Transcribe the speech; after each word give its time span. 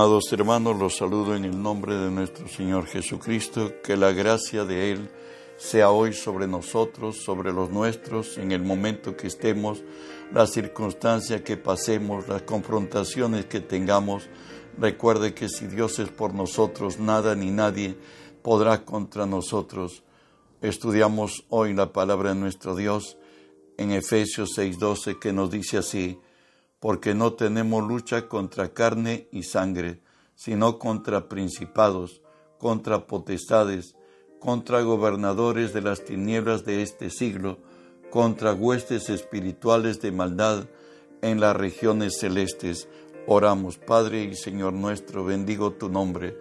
Amados 0.00 0.32
hermanos, 0.32 0.78
los 0.78 0.96
saludo 0.96 1.36
en 1.36 1.44
el 1.44 1.62
nombre 1.62 1.94
de 1.94 2.10
nuestro 2.10 2.48
Señor 2.48 2.86
Jesucristo, 2.86 3.82
que 3.84 3.98
la 3.98 4.12
gracia 4.12 4.64
de 4.64 4.92
Él 4.92 5.10
sea 5.58 5.90
hoy 5.90 6.14
sobre 6.14 6.46
nosotros, 6.46 7.18
sobre 7.22 7.52
los 7.52 7.68
nuestros, 7.68 8.38
en 8.38 8.50
el 8.50 8.62
momento 8.62 9.14
que 9.14 9.26
estemos, 9.26 9.82
la 10.32 10.46
circunstancia 10.46 11.44
que 11.44 11.58
pasemos, 11.58 12.28
las 12.28 12.40
confrontaciones 12.40 13.44
que 13.44 13.60
tengamos. 13.60 14.30
Recuerde 14.78 15.34
que 15.34 15.50
si 15.50 15.66
Dios 15.66 15.98
es 15.98 16.08
por 16.08 16.32
nosotros, 16.32 16.98
nada 16.98 17.34
ni 17.34 17.50
nadie 17.50 17.94
podrá 18.40 18.86
contra 18.86 19.26
nosotros. 19.26 20.02
Estudiamos 20.62 21.44
hoy 21.50 21.74
la 21.74 21.92
palabra 21.92 22.30
de 22.30 22.40
nuestro 22.40 22.74
Dios 22.74 23.18
en 23.76 23.90
Efesios 23.90 24.56
6:12 24.56 25.18
que 25.18 25.34
nos 25.34 25.50
dice 25.50 25.76
así, 25.76 26.18
porque 26.80 27.14
no 27.14 27.34
tenemos 27.34 27.86
lucha 27.86 28.26
contra 28.26 28.72
carne 28.72 29.28
y 29.30 29.44
sangre, 29.44 30.00
sino 30.34 30.78
contra 30.78 31.28
principados, 31.28 32.22
contra 32.58 33.06
potestades, 33.06 33.94
contra 34.38 34.80
gobernadores 34.80 35.74
de 35.74 35.82
las 35.82 36.04
tinieblas 36.04 36.64
de 36.64 36.82
este 36.82 37.10
siglo, 37.10 37.58
contra 38.10 38.54
huestes 38.54 39.10
espirituales 39.10 40.00
de 40.00 40.10
maldad 40.10 40.64
en 41.20 41.38
las 41.38 41.54
regiones 41.54 42.18
celestes. 42.18 42.88
Oramos, 43.26 43.76
Padre 43.76 44.24
y 44.24 44.34
Señor 44.34 44.72
nuestro, 44.72 45.24
bendigo 45.24 45.72
tu 45.72 45.90
nombre. 45.90 46.36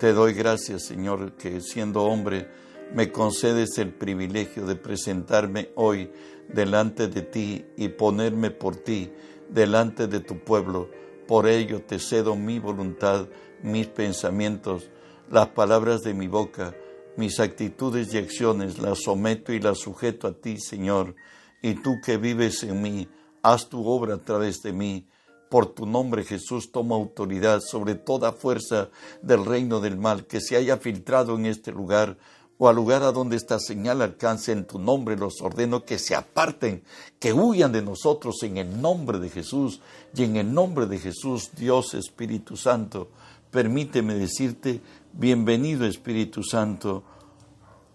Te 0.00 0.14
doy 0.14 0.32
gracias, 0.32 0.86
Señor, 0.86 1.32
que 1.32 1.60
siendo 1.60 2.04
hombre 2.04 2.48
me 2.94 3.12
concedes 3.12 3.78
el 3.78 3.92
privilegio 3.92 4.66
de 4.66 4.76
presentarme 4.76 5.70
hoy 5.76 6.10
delante 6.48 7.08
de 7.08 7.22
ti 7.22 7.64
y 7.76 7.88
ponerme 7.88 8.50
por 8.50 8.76
ti 8.76 9.10
delante 9.52 10.06
de 10.06 10.20
tu 10.20 10.38
pueblo. 10.38 10.90
Por 11.26 11.46
ello 11.46 11.82
te 11.82 11.98
cedo 11.98 12.36
mi 12.36 12.58
voluntad, 12.58 13.28
mis 13.62 13.86
pensamientos, 13.86 14.90
las 15.30 15.48
palabras 15.48 16.02
de 16.02 16.14
mi 16.14 16.28
boca, 16.28 16.74
mis 17.16 17.40
actitudes 17.40 18.12
y 18.14 18.18
acciones, 18.18 18.78
las 18.78 19.02
someto 19.02 19.52
y 19.52 19.60
las 19.60 19.78
sujeto 19.78 20.26
a 20.26 20.32
ti, 20.32 20.58
Señor. 20.58 21.14
Y 21.62 21.74
tú 21.74 22.00
que 22.04 22.16
vives 22.16 22.62
en 22.64 22.82
mí, 22.82 23.08
haz 23.42 23.68
tu 23.68 23.86
obra 23.86 24.14
a 24.14 24.18
través 24.18 24.62
de 24.62 24.72
mí. 24.72 25.06
Por 25.48 25.66
tu 25.66 25.84
nombre, 25.86 26.24
Jesús, 26.24 26.72
toma 26.72 26.96
autoridad 26.96 27.60
sobre 27.60 27.94
toda 27.94 28.32
fuerza 28.32 28.88
del 29.20 29.44
reino 29.44 29.80
del 29.80 29.98
mal 29.98 30.26
que 30.26 30.40
se 30.40 30.56
haya 30.56 30.78
filtrado 30.78 31.36
en 31.36 31.46
este 31.46 31.72
lugar 31.72 32.16
o 32.62 32.68
al 32.68 32.76
lugar 32.76 33.02
a 33.02 33.10
donde 33.10 33.34
esta 33.34 33.58
señal 33.58 34.02
alcance 34.02 34.52
en 34.52 34.64
tu 34.64 34.78
nombre, 34.78 35.16
los 35.16 35.42
ordeno 35.42 35.84
que 35.84 35.98
se 35.98 36.14
aparten, 36.14 36.84
que 37.18 37.32
huyan 37.32 37.72
de 37.72 37.82
nosotros 37.82 38.40
en 38.44 38.56
el 38.56 38.80
nombre 38.80 39.18
de 39.18 39.30
Jesús. 39.30 39.80
Y 40.14 40.22
en 40.22 40.36
el 40.36 40.54
nombre 40.54 40.86
de 40.86 41.00
Jesús, 41.00 41.50
Dios 41.56 41.92
Espíritu 41.94 42.56
Santo, 42.56 43.08
permíteme 43.50 44.14
decirte, 44.14 44.80
bienvenido 45.12 45.86
Espíritu 45.86 46.44
Santo. 46.44 47.02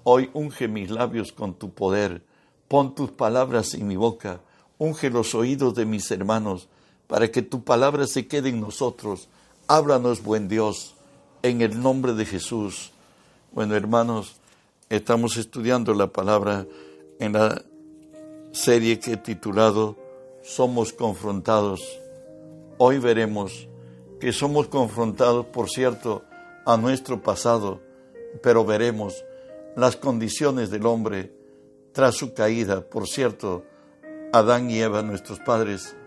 Hoy 0.03 0.29
unge 0.33 0.67
mis 0.67 0.89
labios 0.89 1.31
con 1.31 1.53
tu 1.53 1.69
poder, 1.69 2.25
pon 2.67 2.93
tus 2.93 3.11
palabras 3.11 3.73
en 3.73 3.87
mi 3.87 3.95
boca, 3.95 4.41
unge 4.79 5.09
los 5.09 5.33
oídos 5.33 5.75
de 5.75 5.85
mis 5.85 6.11
hermanos, 6.11 6.67
para 7.07 7.31
que 7.31 7.41
tu 7.41 7.63
palabra 7.63 8.05
se 8.05 8.27
quede 8.27 8.49
en 8.49 8.59
nosotros. 8.59 9.29
Háblanos, 9.69 10.23
buen 10.23 10.49
Dios, 10.49 10.95
en 11.41 11.61
el 11.61 11.81
nombre 11.81 12.15
de 12.15 12.25
Jesús. 12.25 12.91
Bueno, 13.53 13.73
hermanos, 13.73 14.35
Estamos 14.89 15.35
estudiando 15.35 15.93
la 15.93 16.07
palabra 16.07 16.65
en 17.19 17.33
la 17.33 17.61
serie 18.53 18.99
que 18.99 19.13
he 19.13 19.17
titulado 19.17 19.97
Somos 20.43 20.93
confrontados. 20.93 21.81
Hoy 22.77 22.97
veremos 22.97 23.67
que 24.21 24.31
somos 24.31 24.69
confrontados, 24.69 25.45
por 25.47 25.69
cierto, 25.69 26.23
a 26.65 26.77
nuestro 26.77 27.21
pasado, 27.21 27.81
pero 28.41 28.63
veremos 28.63 29.25
las 29.75 29.97
condiciones 29.97 30.69
del 30.69 30.85
hombre 30.85 31.33
tras 31.91 32.15
su 32.15 32.33
caída. 32.33 32.79
Por 32.79 33.09
cierto, 33.09 33.65
Adán 34.31 34.71
y 34.71 34.79
Eva, 34.79 35.01
nuestros 35.01 35.39
padres. 35.39 35.97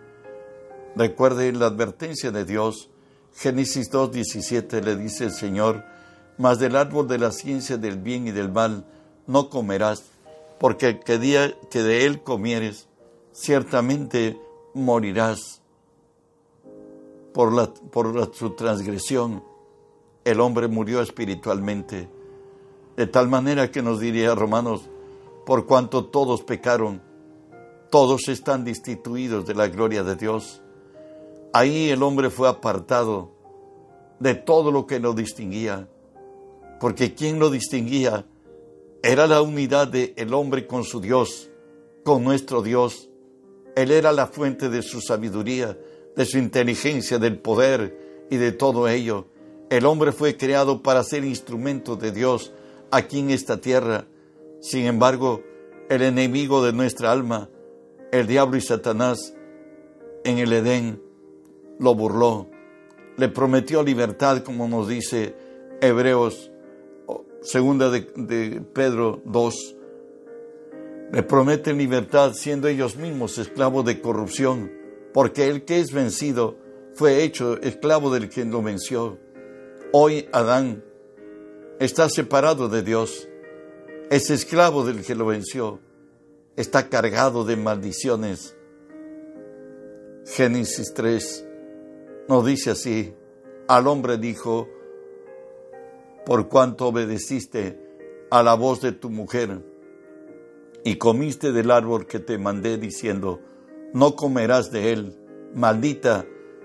Recuerde 0.96 1.52
la 1.52 1.66
advertencia 1.66 2.30
de 2.30 2.46
Dios. 2.46 2.88
Génesis 3.34 3.90
2.17 3.90 4.82
le 4.82 4.96
dice 4.96 5.24
el 5.24 5.32
Señor, 5.32 5.84
mas 6.40 6.58
del 6.58 6.74
árbol 6.74 7.06
de 7.06 7.18
la 7.18 7.32
ciencia 7.32 7.76
del 7.76 7.98
bien 7.98 8.26
y 8.26 8.30
del 8.30 8.50
mal 8.50 8.86
no 9.26 9.50
comerás, 9.50 10.04
porque 10.58 10.98
el 11.06 11.20
día 11.20 11.54
que 11.70 11.82
de 11.82 12.06
él 12.06 12.22
comieres, 12.22 12.88
ciertamente 13.32 14.40
morirás. 14.72 15.60
Por, 17.34 17.52
la, 17.52 17.66
por 17.66 18.34
su 18.34 18.50
transgresión, 18.52 19.44
el 20.24 20.40
hombre 20.40 20.66
murió 20.66 21.02
espiritualmente, 21.02 22.08
de 22.96 23.06
tal 23.06 23.28
manera 23.28 23.70
que 23.70 23.82
nos 23.82 24.00
diría 24.00 24.34
Romanos, 24.34 24.88
por 25.44 25.66
cuanto 25.66 26.06
todos 26.06 26.42
pecaron, 26.42 27.02
todos 27.90 28.28
están 28.28 28.64
destituidos 28.64 29.44
de 29.44 29.54
la 29.54 29.68
gloria 29.68 30.02
de 30.04 30.16
Dios. 30.16 30.62
Ahí 31.52 31.90
el 31.90 32.02
hombre 32.02 32.30
fue 32.30 32.48
apartado 32.48 33.30
de 34.20 34.34
todo 34.34 34.72
lo 34.72 34.86
que 34.86 35.00
lo 35.00 35.12
distinguía 35.12 35.86
porque 36.80 37.14
quien 37.14 37.38
lo 37.38 37.50
distinguía 37.50 38.24
era 39.02 39.26
la 39.26 39.42
unidad 39.42 39.86
del 39.86 40.14
el 40.16 40.34
hombre 40.34 40.66
con 40.66 40.82
su 40.82 41.00
Dios, 41.00 41.50
con 42.04 42.24
nuestro 42.24 42.62
Dios. 42.62 43.10
Él 43.76 43.90
era 43.92 44.12
la 44.12 44.26
fuente 44.26 44.70
de 44.70 44.82
su 44.82 45.02
sabiduría, 45.02 45.78
de 46.16 46.24
su 46.24 46.38
inteligencia, 46.38 47.18
del 47.18 47.38
poder 47.38 48.26
y 48.30 48.38
de 48.38 48.52
todo 48.52 48.88
ello. 48.88 49.26
El 49.68 49.84
hombre 49.84 50.10
fue 50.10 50.38
creado 50.38 50.82
para 50.82 51.04
ser 51.04 51.22
instrumento 51.22 51.96
de 51.96 52.12
Dios 52.12 52.52
aquí 52.90 53.20
en 53.20 53.30
esta 53.30 53.60
tierra. 53.60 54.06
Sin 54.60 54.86
embargo, 54.86 55.42
el 55.90 56.00
enemigo 56.00 56.64
de 56.64 56.72
nuestra 56.72 57.12
alma, 57.12 57.50
el 58.10 58.26
diablo 58.26 58.56
y 58.56 58.62
Satanás, 58.62 59.34
en 60.24 60.38
el 60.38 60.52
Edén, 60.52 61.02
lo 61.78 61.94
burló. 61.94 62.48
Le 63.18 63.28
prometió 63.28 63.82
libertad, 63.82 64.42
como 64.42 64.66
nos 64.66 64.88
dice 64.88 65.34
Hebreos 65.82 66.50
segunda 67.42 67.90
de, 67.90 68.62
Pedro 68.72 69.22
2, 69.24 69.76
le 71.12 71.22
prometen 71.22 71.78
libertad 71.78 72.32
siendo 72.34 72.68
ellos 72.68 72.96
mismos 72.96 73.38
esclavos 73.38 73.84
de 73.84 74.00
corrupción, 74.00 74.72
porque 75.12 75.48
el 75.48 75.64
que 75.64 75.80
es 75.80 75.92
vencido 75.92 76.56
fue 76.94 77.22
hecho 77.22 77.60
esclavo 77.60 78.12
del 78.12 78.28
que 78.28 78.44
lo 78.44 78.62
venció. 78.62 79.18
Hoy 79.92 80.28
Adán 80.32 80.84
está 81.78 82.08
separado 82.08 82.68
de 82.68 82.82
Dios, 82.82 83.28
es 84.10 84.30
esclavo 84.30 84.84
del 84.84 85.04
que 85.04 85.14
lo 85.14 85.26
venció, 85.26 85.80
está 86.56 86.88
cargado 86.88 87.44
de 87.44 87.56
maldiciones. 87.56 88.56
Génesis 90.26 90.94
3 90.94 91.46
nos 92.28 92.46
dice 92.46 92.70
así, 92.70 93.14
al 93.66 93.88
hombre 93.88 94.18
dijo, 94.18 94.68
por 96.30 96.48
cuanto 96.48 96.86
obedeciste 96.86 97.76
a 98.30 98.44
la 98.44 98.54
voz 98.54 98.80
de 98.80 98.92
tu 98.92 99.10
mujer 99.10 99.64
y 100.84 100.94
comiste 100.94 101.50
del 101.50 101.72
árbol 101.72 102.06
que 102.06 102.20
te 102.20 102.38
mandé 102.38 102.78
diciendo, 102.78 103.40
no 103.94 104.14
comerás 104.14 104.70
de 104.70 104.92
él, 104.92 105.18
maldita 105.56 106.24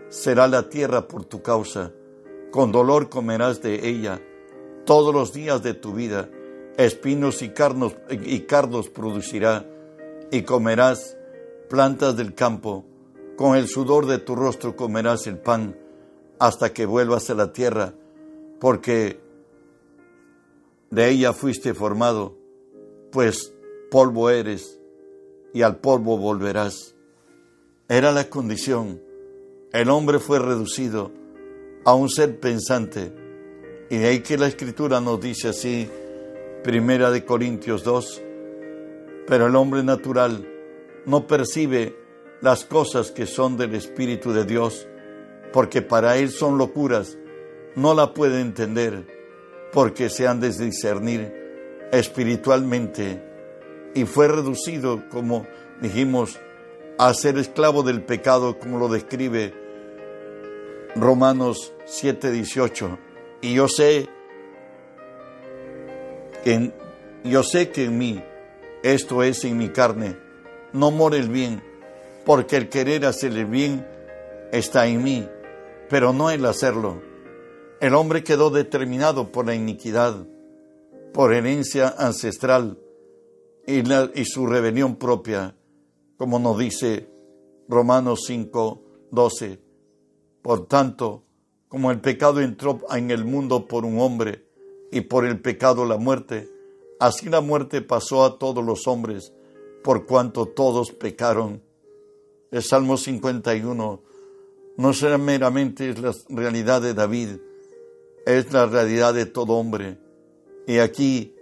será 0.09 0.47
la 0.47 0.69
tierra 0.69 1.07
por 1.07 1.25
tu 1.25 1.41
causa, 1.41 1.91
con 2.51 2.71
dolor 2.71 3.09
comerás 3.09 3.63
de 3.63 3.89
ella 3.89 4.21
todos 4.85 5.11
los 5.11 5.33
días 5.33 5.63
de 5.63 5.73
tu 5.73 5.93
vida, 5.93 6.29
espinos 6.77 7.41
y, 7.41 7.49
carnos, 7.49 7.95
y 8.11 8.41
cardos 8.41 8.91
producirá, 8.91 9.67
y 10.29 10.43
comerás 10.43 11.17
plantas 11.71 12.15
del 12.15 12.35
campo, 12.35 12.85
con 13.35 13.55
el 13.57 13.67
sudor 13.67 14.05
de 14.05 14.19
tu 14.19 14.35
rostro 14.35 14.75
comerás 14.75 15.25
el 15.25 15.39
pan, 15.39 15.75
hasta 16.37 16.71
que 16.71 16.85
vuelvas 16.85 17.31
a 17.31 17.33
la 17.33 17.51
tierra, 17.51 17.95
porque 18.59 19.24
de 20.89 21.09
ella 21.09 21.33
fuiste 21.33 21.73
formado, 21.73 22.37
pues 23.11 23.53
polvo 23.89 24.29
eres 24.29 24.79
y 25.53 25.61
al 25.61 25.77
polvo 25.77 26.17
volverás. 26.17 26.95
Era 27.87 28.11
la 28.11 28.29
condición. 28.29 29.01
El 29.71 29.89
hombre 29.89 30.19
fue 30.19 30.39
reducido 30.39 31.11
a 31.85 31.93
un 31.93 32.09
ser 32.09 32.39
pensante. 32.39 33.13
Y 33.89 33.97
de 33.97 34.07
ahí 34.07 34.19
que 34.21 34.37
la 34.37 34.47
escritura 34.47 34.99
nos 34.99 35.21
dice 35.21 35.49
así, 35.49 35.89
Primera 36.63 37.11
de 37.11 37.23
Corintios 37.23 37.83
2, 37.83 38.23
pero 39.27 39.47
el 39.47 39.55
hombre 39.55 39.83
natural 39.83 40.47
no 41.05 41.27
percibe 41.27 41.95
las 42.41 42.65
cosas 42.65 43.11
que 43.11 43.27
son 43.27 43.55
del 43.55 43.75
Espíritu 43.75 44.33
de 44.33 44.45
Dios, 44.45 44.87
porque 45.53 45.81
para 45.81 46.17
él 46.17 46.31
son 46.31 46.57
locuras, 46.57 47.17
no 47.75 47.93
la 47.93 48.13
puede 48.13 48.41
entender 48.41 49.14
porque 49.71 50.09
se 50.09 50.27
han 50.27 50.39
de 50.39 50.51
discernir 50.51 51.45
espiritualmente 51.91 53.21
y 53.93 54.05
fue 54.05 54.27
reducido, 54.27 55.03
como 55.09 55.47
dijimos, 55.81 56.39
a 56.97 57.13
ser 57.13 57.37
esclavo 57.37 57.83
del 57.83 58.03
pecado, 58.03 58.59
como 58.59 58.77
lo 58.77 58.87
describe 58.87 59.53
Romanos 60.95 61.73
7:18. 61.85 62.97
Y 63.41 63.53
yo 63.55 63.67
sé 63.67 64.07
que 66.43 66.71
yo 67.23 67.43
sé 67.43 67.69
que 67.71 67.85
en 67.85 67.97
mí, 67.97 68.23
esto 68.83 69.23
es 69.23 69.43
en 69.45 69.57
mi 69.57 69.69
carne, 69.69 70.15
no 70.73 70.91
mora 70.91 71.17
el 71.17 71.29
bien, 71.29 71.63
porque 72.25 72.57
el 72.57 72.69
querer 72.69 73.05
hacer 73.05 73.31
el 73.31 73.45
bien 73.45 73.85
está 74.51 74.87
en 74.87 75.03
mí, 75.03 75.27
pero 75.89 76.13
no 76.13 76.29
el 76.29 76.45
hacerlo. 76.45 77.01
El 77.81 77.93
hombre 77.93 78.23
quedó 78.23 78.49
determinado 78.51 79.31
por 79.31 79.45
la 79.45 79.53
iniquidad, 79.53 80.25
por 81.13 81.33
herencia 81.33 81.93
ancestral 81.97 82.79
y, 83.67 84.25
su 84.25 84.47
rebelión 84.47 84.95
propia, 84.95 85.55
como 86.17 86.39
nos 86.39 86.57
dice 86.57 87.09
Romanos 87.67 88.23
5, 88.27 88.81
12. 89.11 89.59
Por 90.41 90.67
tanto, 90.67 91.23
como 91.67 91.91
el 91.91 91.99
pecado 91.99 92.39
entró 92.39 92.79
en 92.91 93.11
el 93.11 93.25
mundo 93.25 93.67
por 93.67 93.83
un 93.83 93.99
hombre 93.99 94.45
y 94.91 95.01
por 95.01 95.25
el 95.25 95.41
pecado 95.41 95.85
la 95.85 95.97
muerte, 95.97 96.49
así 96.99 97.27
la 97.27 97.41
muerte 97.41 97.81
pasó 97.81 98.23
a 98.23 98.39
todos 98.39 98.63
los 98.63 98.87
hombres, 98.87 99.33
por 99.83 100.05
cuanto 100.05 100.45
todos 100.45 100.91
pecaron. 100.91 101.61
El 102.51 102.63
Salmo 102.63 102.95
51 102.95 104.01
no 104.77 104.93
será 104.93 105.17
meramente 105.17 105.93
la 105.95 106.13
realidad 106.29 106.81
de 106.81 106.93
David, 106.93 107.37
es 108.25 108.51
la 108.51 108.65
realidad 108.65 109.13
de 109.13 109.25
todo 109.25 109.53
hombre. 109.53 109.97
Y 110.67 110.79
aquí 110.79 111.33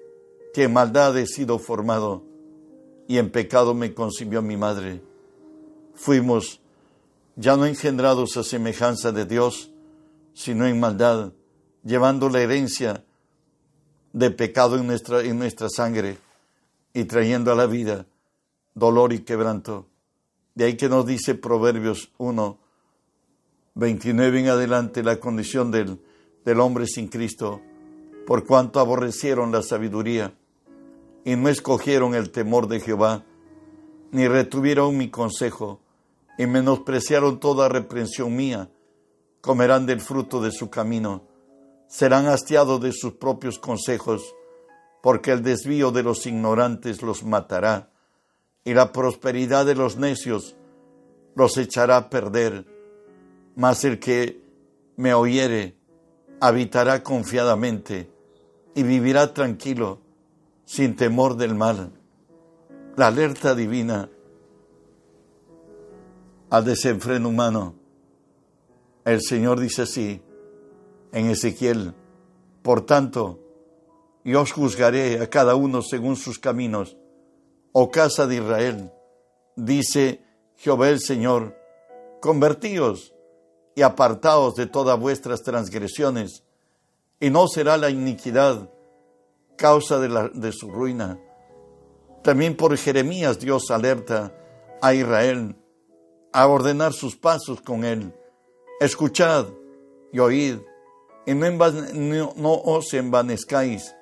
que 0.53 0.67
maldad 0.67 1.17
he 1.17 1.25
sido 1.25 1.57
formado 1.59 2.23
y 3.07 3.17
en 3.17 3.31
pecado 3.31 3.73
me 3.73 3.93
concibió 3.93 4.41
mi 4.41 4.57
madre. 4.57 5.01
Fuimos 5.95 6.59
ya 7.35 7.55
no 7.57 7.65
engendrados 7.65 8.37
a 8.37 8.43
semejanza 8.43 9.11
de 9.11 9.25
Dios, 9.25 9.71
sino 10.33 10.67
en 10.67 10.79
maldad, 10.79 11.33
llevando 11.83 12.29
la 12.29 12.41
herencia 12.41 13.03
de 14.11 14.29
pecado 14.31 14.77
en 14.77 14.87
nuestra, 14.87 15.21
en 15.21 15.39
nuestra 15.39 15.69
sangre 15.69 16.17
y 16.93 17.05
trayendo 17.05 17.51
a 17.51 17.55
la 17.55 17.65
vida 17.65 18.05
dolor 18.75 19.13
y 19.13 19.19
quebranto. 19.19 19.87
De 20.55 20.65
ahí 20.65 20.77
que 20.77 20.89
nos 20.89 21.05
dice 21.05 21.35
Proverbios 21.35 22.11
1, 22.17 22.59
29 23.75 24.39
en 24.39 24.47
adelante 24.49 25.01
la 25.01 25.19
condición 25.19 25.71
del, 25.71 25.99
del 26.45 26.59
hombre 26.59 26.87
sin 26.87 27.07
Cristo, 27.07 27.61
por 28.25 28.45
cuanto 28.45 28.79
aborrecieron 28.79 29.51
la 29.51 29.61
sabiduría 29.61 30.33
y 31.25 31.35
no 31.35 31.49
escogieron 31.49 32.15
el 32.15 32.31
temor 32.31 32.67
de 32.67 32.79
Jehová, 32.79 33.23
ni 34.11 34.27
retuvieron 34.27 34.97
mi 34.97 35.09
consejo, 35.09 35.79
y 36.37 36.47
menospreciaron 36.47 37.39
toda 37.39 37.69
reprensión 37.69 38.35
mía, 38.35 38.69
comerán 39.41 39.85
del 39.85 40.01
fruto 40.01 40.41
de 40.41 40.51
su 40.51 40.69
camino, 40.69 41.23
serán 41.87 42.27
hastiados 42.27 42.81
de 42.81 42.91
sus 42.91 43.13
propios 43.13 43.59
consejos, 43.59 44.35
porque 45.01 45.31
el 45.31 45.43
desvío 45.43 45.91
de 45.91 46.03
los 46.03 46.25
ignorantes 46.25 47.01
los 47.01 47.23
matará, 47.23 47.91
y 48.63 48.73
la 48.73 48.91
prosperidad 48.91 49.65
de 49.65 49.75
los 49.75 49.97
necios 49.97 50.55
los 51.35 51.57
echará 51.57 51.97
a 51.97 52.09
perder. 52.09 52.65
Mas 53.55 53.83
el 53.83 53.99
que 53.99 54.41
me 54.95 55.13
oyere 55.13 55.77
habitará 56.43 57.03
confiadamente 57.03 58.11
y 58.75 58.83
vivirá 58.83 59.33
tranquilo, 59.33 60.01
sin 60.65 60.97
temor 60.97 61.37
del 61.37 61.55
mal. 61.55 61.93
La 62.97 63.07
alerta 63.07 63.55
divina 63.55 64.09
al 66.49 66.65
desenfreno 66.65 67.29
humano. 67.29 67.75
El 69.05 69.21
Señor 69.21 69.57
dice 69.57 69.83
así 69.83 70.21
en 71.13 71.27
Ezequiel, 71.27 71.93
por 72.61 72.85
tanto, 72.85 73.39
yo 74.25 74.41
os 74.41 74.51
juzgaré 74.51 75.21
a 75.21 75.29
cada 75.29 75.55
uno 75.55 75.81
según 75.81 76.17
sus 76.17 76.39
caminos, 76.39 76.97
oh 77.71 77.89
casa 77.89 78.27
de 78.27 78.35
Israel, 78.35 78.91
dice 79.55 80.25
Jehová 80.57 80.89
el 80.89 80.99
Señor, 80.99 81.55
convertíos 82.19 83.12
y 83.75 83.81
apartaos 83.81 84.55
de 84.55 84.67
todas 84.67 84.99
vuestras 84.99 85.41
transgresiones, 85.41 86.43
y 87.19 87.29
no 87.29 87.47
será 87.47 87.77
la 87.77 87.89
iniquidad 87.89 88.69
causa 89.55 89.99
de, 89.99 90.51
su 90.51 90.69
ruina. 90.69 91.19
También 92.23 92.55
por 92.55 92.75
Jeremías 92.77 93.39
Dios 93.39 93.71
alerta 93.71 94.33
a 94.81 94.93
Israel, 94.93 95.55
a 96.31 96.47
ordenar 96.47 96.93
sus 96.93 97.15
pasos 97.15 97.61
con 97.61 97.83
él. 97.83 98.13
Escuchad 98.79 99.47
y 100.11 100.19
oíd, 100.19 100.57
y 101.25 101.33
no, 101.33 102.33
no, 102.35 102.53
os 102.53 102.93
envanezcáis, 102.93 103.95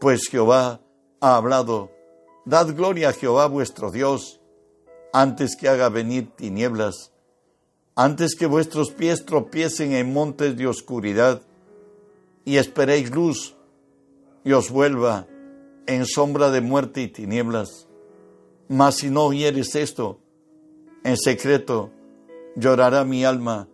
pues 0.00 0.28
Jehová 0.30 0.80
ha 1.20 1.36
hablado. 1.36 1.90
Dad 2.44 2.74
gloria 2.74 3.10
a 3.10 3.12
Jehová 3.12 3.46
vuestro 3.46 3.90
Dios, 3.90 4.40
antes 5.12 5.56
que 5.56 5.68
haga 5.68 5.88
venir 5.88 6.34
tinieblas, 6.36 7.11
antes 7.94 8.34
que 8.34 8.46
vuestros 8.46 8.90
pies 8.90 9.24
tropiecen 9.24 9.92
en 9.92 10.12
montes 10.12 10.56
de 10.56 10.66
oscuridad, 10.66 11.42
y 12.44 12.56
esperéis 12.56 13.10
luz, 13.10 13.54
y 14.44 14.52
os 14.52 14.70
vuelva 14.70 15.26
en 15.86 16.06
sombra 16.06 16.50
de 16.50 16.60
muerte 16.60 17.02
y 17.02 17.08
tinieblas. 17.08 17.86
Mas 18.68 18.96
si 18.96 19.10
no 19.10 19.24
oyeres 19.24 19.74
esto, 19.74 20.18
en 21.04 21.16
secreto 21.16 21.90
llorará 22.56 23.04
mi 23.04 23.24
alma 23.24 23.68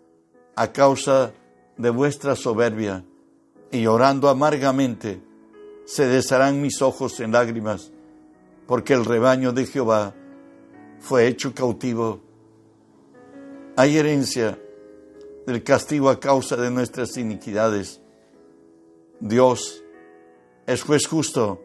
a 0.56 0.72
causa 0.72 1.32
de 1.76 1.90
vuestra 1.90 2.34
soberbia, 2.34 3.04
y 3.70 3.82
llorando 3.82 4.28
amargamente 4.28 5.20
se 5.84 6.06
desharán 6.06 6.60
mis 6.60 6.82
ojos 6.82 7.20
en 7.20 7.32
lágrimas, 7.32 7.92
porque 8.66 8.92
el 8.92 9.04
rebaño 9.04 9.52
de 9.52 9.66
Jehová 9.66 10.14
fue 11.00 11.28
hecho 11.28 11.54
cautivo. 11.54 12.20
Hay 13.78 13.96
herencia 13.96 14.58
del 15.46 15.62
castigo 15.62 16.10
a 16.10 16.18
causa 16.18 16.56
de 16.56 16.68
nuestras 16.68 17.16
iniquidades. 17.16 18.00
Dios 19.20 19.84
es 20.66 20.82
juez 20.82 21.06
justo 21.06 21.62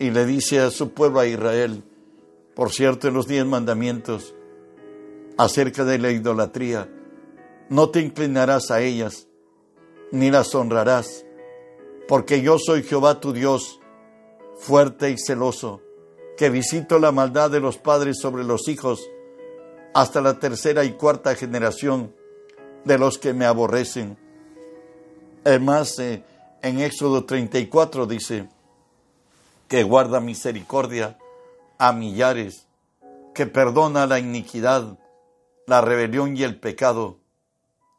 y 0.00 0.10
le 0.10 0.26
dice 0.26 0.58
a 0.58 0.72
su 0.72 0.90
pueblo, 0.90 1.20
a 1.20 1.26
Israel, 1.28 1.84
por 2.56 2.72
cierto, 2.72 3.06
en 3.06 3.14
los 3.14 3.28
diez 3.28 3.46
mandamientos, 3.46 4.34
acerca 5.38 5.84
de 5.84 6.00
la 6.00 6.10
idolatría. 6.10 6.92
No 7.68 7.90
te 7.90 8.00
inclinarás 8.00 8.72
a 8.72 8.80
ellas, 8.80 9.28
ni 10.10 10.32
las 10.32 10.52
honrarás, 10.56 11.24
porque 12.08 12.42
yo 12.42 12.58
soy 12.58 12.82
Jehová 12.82 13.20
tu 13.20 13.32
Dios, 13.32 13.78
fuerte 14.56 15.12
y 15.12 15.18
celoso, 15.18 15.82
que 16.36 16.50
visito 16.50 16.98
la 16.98 17.12
maldad 17.12 17.48
de 17.48 17.60
los 17.60 17.78
padres 17.78 18.18
sobre 18.18 18.42
los 18.42 18.66
hijos, 18.66 19.08
hasta 19.94 20.20
la 20.20 20.38
tercera 20.38 20.84
y 20.84 20.92
cuarta 20.92 21.34
generación 21.34 22.14
de 22.84 22.98
los 22.98 23.18
que 23.18 23.32
me 23.32 23.44
aborrecen. 23.44 24.16
Además, 25.44 25.98
eh, 25.98 26.24
en 26.62 26.80
Éxodo 26.80 27.24
34 27.24 28.06
dice 28.06 28.48
que 29.68 29.82
guarda 29.82 30.20
misericordia 30.20 31.18
a 31.78 31.92
millares, 31.92 32.66
que 33.34 33.46
perdona 33.46 34.06
la 34.06 34.18
iniquidad 34.18 34.98
la 35.66 35.80
rebelión 35.80 36.36
y 36.36 36.42
el 36.42 36.58
pecado, 36.58 37.18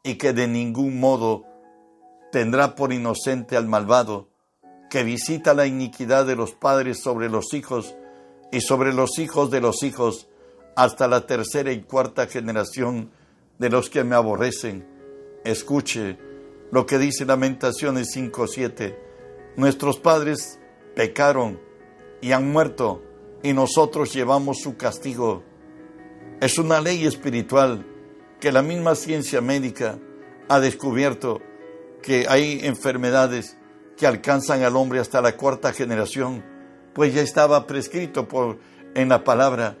y 0.02 0.16
que 0.16 0.32
de 0.32 0.46
ningún 0.46 1.00
modo 1.00 1.44
tendrá 2.30 2.74
por 2.74 2.92
inocente 2.92 3.56
al 3.56 3.66
malvado, 3.66 4.28
que 4.90 5.02
visita 5.02 5.54
la 5.54 5.66
iniquidad 5.66 6.26
de 6.26 6.36
los 6.36 6.52
padres 6.52 7.00
sobre 7.02 7.28
los 7.28 7.54
hijos 7.54 7.94
y 8.52 8.60
sobre 8.60 8.92
los 8.92 9.18
hijos 9.18 9.50
de 9.50 9.60
los 9.60 9.82
hijos, 9.82 10.28
hasta 10.76 11.08
la 11.08 11.26
tercera 11.26 11.72
y 11.72 11.82
cuarta 11.82 12.26
generación 12.26 13.10
de 13.58 13.70
los 13.70 13.90
que 13.90 14.04
me 14.04 14.16
aborrecen. 14.16 14.86
Escuche 15.44 16.18
lo 16.70 16.86
que 16.86 16.98
dice 16.98 17.24
Lamentaciones 17.24 18.08
5:7. 18.14 18.96
Nuestros 19.56 19.98
padres 19.98 20.58
pecaron 20.94 21.60
y 22.20 22.32
han 22.32 22.50
muerto, 22.50 23.02
y 23.42 23.52
nosotros 23.52 24.12
llevamos 24.12 24.58
su 24.60 24.76
castigo 24.76 25.44
es 26.40 26.58
una 26.58 26.80
ley 26.80 27.06
espiritual 27.06 27.86
que 28.38 28.52
la 28.52 28.60
misma 28.60 28.94
ciencia 28.94 29.40
médica 29.40 29.98
ha 30.48 30.60
descubierto 30.60 31.40
que 32.02 32.26
hay 32.28 32.60
enfermedades 32.64 33.56
que 33.96 34.06
alcanzan 34.06 34.62
al 34.62 34.76
hombre 34.76 35.00
hasta 35.00 35.22
la 35.22 35.36
cuarta 35.36 35.72
generación, 35.72 36.44
pues 36.92 37.14
ya 37.14 37.22
estaba 37.22 37.66
prescrito 37.66 38.28
por, 38.28 38.58
en 38.94 39.08
la 39.08 39.24
palabra. 39.24 39.78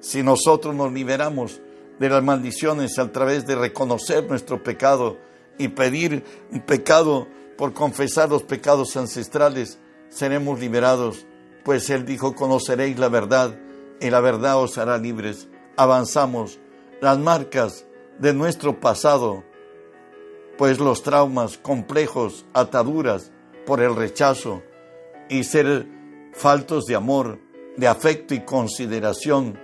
Si 0.00 0.22
nosotros 0.22 0.74
nos 0.74 0.92
liberamos 0.92 1.60
de 1.98 2.08
las 2.08 2.22
maldiciones 2.22 2.98
a 2.98 3.10
través 3.10 3.46
de 3.46 3.56
reconocer 3.56 4.28
nuestro 4.28 4.62
pecado 4.62 5.18
y 5.58 5.68
pedir 5.68 6.24
un 6.52 6.60
pecado 6.60 7.26
por 7.56 7.72
confesar 7.72 8.28
los 8.28 8.42
pecados 8.42 8.96
ancestrales, 8.96 9.78
seremos 10.10 10.60
liberados, 10.60 11.26
pues 11.64 11.88
Él 11.90 12.04
dijo, 12.04 12.34
conoceréis 12.34 12.98
la 12.98 13.08
verdad 13.08 13.58
y 14.00 14.10
la 14.10 14.20
verdad 14.20 14.58
os 14.58 14.78
hará 14.78 14.98
libres 14.98 15.48
avanzamos, 15.76 16.58
las 17.00 17.18
marcas 17.18 17.86
de 18.18 18.32
nuestro 18.32 18.80
pasado 18.80 19.44
pues 20.56 20.78
los 20.78 21.02
traumas 21.02 21.58
complejos, 21.58 22.46
ataduras 22.54 23.30
por 23.66 23.82
el 23.82 23.94
rechazo 23.94 24.62
y 25.28 25.44
ser 25.44 25.86
faltos 26.32 26.86
de 26.86 26.94
amor, 26.94 27.38
de 27.76 27.86
afecto 27.86 28.34
y 28.34 28.40
consideración. 28.40 29.60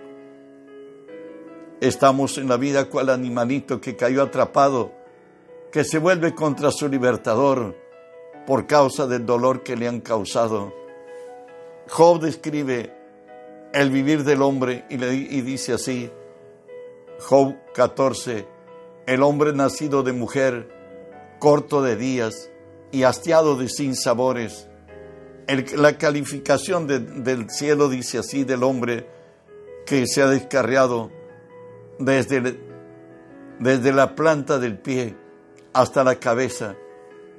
Estamos 1.82 2.38
en 2.38 2.48
la 2.48 2.58
vida 2.58 2.84
cual 2.84 3.10
animalito 3.10 3.80
que 3.80 3.96
cayó 3.96 4.22
atrapado, 4.22 4.92
que 5.72 5.82
se 5.82 5.98
vuelve 5.98 6.32
contra 6.32 6.70
su 6.70 6.88
libertador 6.88 7.76
por 8.46 8.68
causa 8.68 9.08
del 9.08 9.26
dolor 9.26 9.64
que 9.64 9.74
le 9.74 9.88
han 9.88 10.00
causado. 10.00 10.72
Job 11.88 12.20
describe 12.20 12.94
el 13.72 13.90
vivir 13.90 14.22
del 14.22 14.42
hombre 14.42 14.84
y, 14.90 14.96
dice 15.40 15.72
así, 15.72 16.08
Job 17.18 17.56
14, 17.74 18.46
el 19.06 19.20
hombre 19.24 19.52
nacido 19.52 20.04
de 20.04 20.12
mujer, 20.12 20.68
corto 21.40 21.82
de 21.82 21.96
días 21.96 22.48
y 22.92 23.02
hastiado 23.02 23.56
de 23.56 23.68
sinsabores. 23.68 24.68
la 25.74 25.98
calificación 25.98 26.86
del 26.86 27.50
cielo 27.50 27.88
dice 27.88 28.18
así 28.18 28.44
del 28.44 28.62
hombre 28.62 29.04
que 29.84 30.06
se 30.06 30.22
ha 30.22 30.28
descarriado 30.28 31.10
desde, 31.98 32.60
desde 33.58 33.92
la 33.92 34.14
planta 34.14 34.58
del 34.58 34.78
pie 34.78 35.16
hasta 35.72 36.04
la 36.04 36.16
cabeza. 36.16 36.76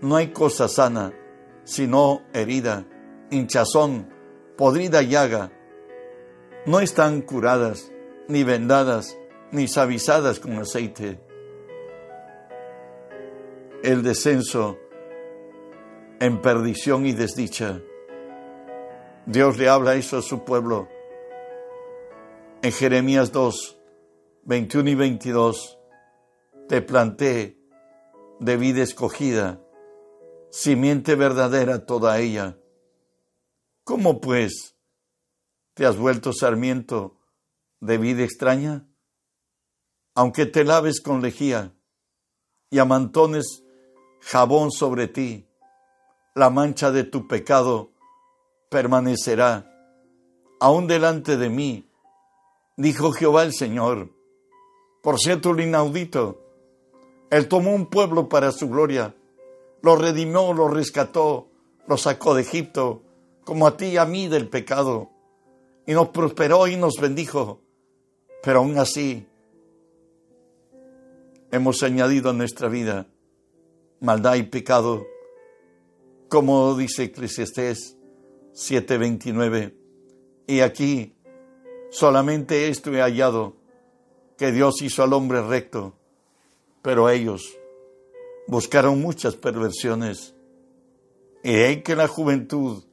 No 0.02 0.16
hay 0.16 0.28
cosa 0.28 0.68
sana, 0.68 1.14
sino 1.64 2.24
herida, 2.34 2.86
hinchazón, 3.30 4.10
podrida 4.58 5.02
llaga. 5.02 5.52
No 6.66 6.80
están 6.80 7.22
curadas, 7.22 7.92
ni 8.28 8.44
vendadas, 8.44 9.18
ni 9.52 9.68
sabizadas 9.68 10.40
con 10.40 10.58
aceite 10.58 11.20
el 13.84 14.02
descenso 14.02 14.80
en 16.22 16.42
perdición 16.42 17.06
y 17.06 17.12
desdicha. 17.12 17.82
Dios 19.26 19.58
le 19.58 19.68
habla 19.68 19.96
eso 19.96 20.18
a 20.18 20.22
su 20.22 20.46
pueblo. 20.46 20.88
En 22.62 22.72
Jeremías 22.72 23.34
2, 23.34 23.78
21 24.46 24.90
y 24.90 24.96
22, 24.96 25.80
te 26.68 26.82
planté 26.82 27.58
de 28.42 28.58
vida 28.58 28.84
escogida, 28.84 29.62
simiente 30.52 31.16
verdadera 31.16 31.86
toda 31.86 32.20
ella. 32.20 32.58
¿Cómo 33.86 34.20
pues 34.20 34.76
te 35.76 35.86
has 35.86 35.98
vuelto 35.98 36.34
sarmiento 36.34 37.22
de 37.80 37.98
vida 37.98 38.24
extraña? 38.24 38.86
Aunque 40.14 40.46
te 40.46 40.66
laves 40.66 41.00
con 41.00 41.22
lejía 41.22 41.74
y 42.70 42.80
amantones 42.80 43.64
jabón 44.20 44.72
sobre 44.72 45.08
ti, 45.08 45.48
la 46.36 46.50
mancha 46.50 46.92
de 46.92 47.06
tu 47.06 47.30
pecado 47.30 47.94
permanecerá. 48.70 49.70
Aún 50.60 50.88
delante 50.88 51.38
de 51.38 51.50
mí, 51.50 51.90
dijo 52.76 53.14
Jehová 53.14 53.44
el 53.44 53.54
Señor. 53.54 54.23
Por 55.04 55.20
cierto, 55.20 55.52
lo 55.52 55.62
inaudito, 55.62 56.42
Él 57.30 57.50
tomó 57.50 57.76
un 57.76 57.88
pueblo 57.88 58.30
para 58.30 58.54
su 58.54 58.70
gloria, 58.70 59.14
lo 59.82 59.98
redimió, 59.98 60.54
lo 60.54 60.70
rescató, 60.70 61.50
lo 61.88 61.98
sacó 61.98 62.34
de 62.34 62.44
Egipto, 62.44 63.04
como 63.44 63.68
a 63.68 63.76
ti 63.76 63.88
y 63.88 63.98
a 63.98 64.06
mí 64.06 64.30
del 64.30 64.48
pecado, 64.48 65.10
y 65.86 65.92
nos 65.92 66.08
prosperó 66.10 66.68
y 66.68 66.78
nos 66.78 66.96
bendijo. 67.02 67.60
Pero 68.42 68.60
aún 68.60 68.78
así, 68.78 69.28
hemos 71.52 71.84
añadido 71.84 72.30
a 72.30 72.34
nuestra 72.34 72.70
vida 72.70 73.06
maldad 74.00 74.36
y 74.36 74.44
pecado, 74.44 75.06
como 76.30 76.76
dice 76.78 77.04
Eclesiastés 77.04 77.98
7:29. 78.54 79.74
Y 80.48 80.62
aquí 80.62 81.14
solamente 81.90 82.70
esto 82.70 82.94
he 82.94 83.02
hallado, 83.02 83.58
que 84.38 84.52
Dios 84.52 84.82
hizo 84.82 85.04
al 85.04 85.14
hombre 85.14 85.42
recto, 85.42 85.94
pero 86.82 87.10
ellos 87.10 87.58
buscaron 88.48 89.02
muchas 89.02 89.36
perversiones. 89.36 90.34
Y 91.44 91.56
en 91.56 91.84
que 91.84 91.96
la 91.96 92.08
juventud 92.08 92.84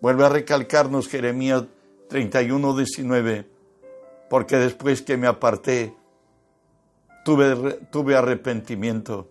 vuelve 0.00 0.24
a 0.26 0.28
recalcarnos 0.28 1.08
Jeremías 1.08 1.64
31:19, 2.08 3.46
porque 4.28 4.56
después 4.56 5.02
que 5.02 5.16
me 5.16 5.26
aparté, 5.26 5.94
tuve, 7.24 7.74
tuve 7.90 8.16
arrepentimiento 8.16 9.28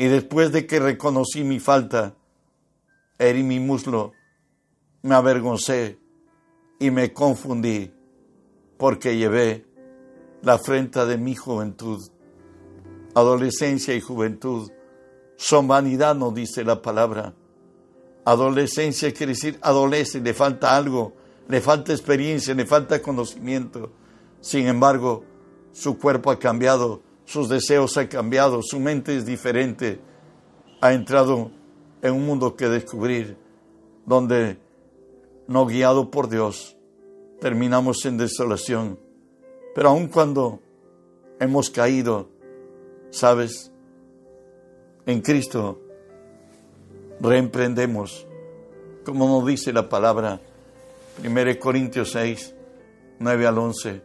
y 0.00 0.06
después 0.06 0.50
de 0.50 0.66
que 0.66 0.78
reconocí 0.78 1.44
mi 1.44 1.60
falta, 1.60 2.14
herí 3.18 3.42
mi 3.42 3.60
muslo, 3.60 4.12
me 5.02 5.14
avergoncé 5.14 5.98
y 6.78 6.90
me 6.90 7.12
confundí, 7.12 7.92
porque 8.78 9.18
llevé 9.18 9.66
la 10.42 10.54
afrenta 10.54 11.06
de 11.06 11.18
mi 11.18 11.34
juventud. 11.34 12.00
Adolescencia 13.14 13.94
y 13.94 14.00
juventud 14.00 14.70
son 15.36 15.68
vanidad, 15.68 16.14
no 16.14 16.30
dice 16.30 16.64
la 16.64 16.82
palabra. 16.82 17.34
Adolescencia 18.24 19.12
quiere 19.12 19.32
decir 19.32 19.58
adolece, 19.62 20.20
le 20.20 20.34
falta 20.34 20.76
algo, 20.76 21.14
le 21.48 21.60
falta 21.60 21.92
experiencia, 21.92 22.54
le 22.54 22.66
falta 22.66 23.00
conocimiento. 23.00 23.90
Sin 24.40 24.66
embargo, 24.66 25.24
su 25.72 25.98
cuerpo 25.98 26.30
ha 26.30 26.38
cambiado, 26.38 27.02
sus 27.24 27.48
deseos 27.48 27.96
han 27.96 28.08
cambiado, 28.08 28.60
su 28.62 28.78
mente 28.78 29.16
es 29.16 29.26
diferente, 29.26 30.00
ha 30.80 30.92
entrado 30.92 31.50
en 32.02 32.14
un 32.14 32.26
mundo 32.26 32.56
que 32.56 32.68
descubrir, 32.68 33.36
donde 34.06 34.58
no 35.46 35.66
guiado 35.66 36.10
por 36.10 36.28
Dios, 36.28 36.76
terminamos 37.40 38.04
en 38.04 38.18
desolación. 38.18 38.98
Pero 39.74 39.90
aun 39.90 40.08
cuando 40.08 40.60
hemos 41.38 41.70
caído, 41.70 42.28
sabes, 43.10 43.72
en 45.06 45.20
Cristo 45.20 45.80
reemprendemos, 47.20 48.26
como 49.04 49.26
nos 49.28 49.46
dice 49.46 49.72
la 49.72 49.88
palabra, 49.88 50.40
1 51.24 51.58
Corintios 51.58 52.12
6, 52.12 52.54
9 53.18 53.46
al 53.46 53.58
11. 53.58 54.02